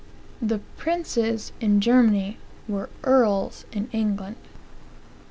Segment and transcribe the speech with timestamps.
[0.41, 4.37] "The princes in Germany were earls in England.